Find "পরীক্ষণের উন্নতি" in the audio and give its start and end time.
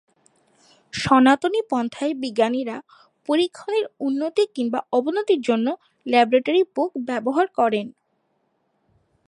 3.29-4.43